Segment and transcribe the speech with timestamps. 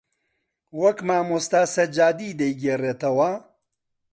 [0.81, 3.31] وەک مامۆستا سەجادی دەیگێڕێتەوە